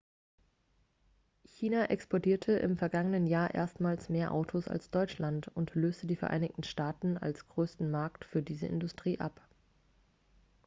china 1.45 1.85
exportierte 1.91 2.53
im 2.53 2.75
vergangenen 2.75 3.27
jahr 3.27 3.53
erstmals 3.53 4.09
mehr 4.09 4.31
autos 4.31 4.67
als 4.67 4.89
deutschland 4.89 5.49
und 5.53 5.75
löste 5.75 6.07
die 6.07 6.15
vereinigten 6.15 6.63
staaten 6.63 7.19
als 7.19 7.47
größten 7.49 7.91
markt 7.91 8.25
für 8.25 8.41
diese 8.41 8.65
industrie 8.65 9.19
ab 9.19 9.39